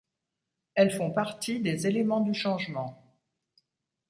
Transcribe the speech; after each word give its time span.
Elles 0.73 0.89
font 0.89 1.11
partie 1.11 1.59
des 1.59 1.85
éléments 1.85 2.21
du 2.21 2.33
changement. 2.33 2.97